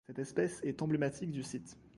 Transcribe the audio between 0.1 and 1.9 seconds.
espèce est emblématique du site.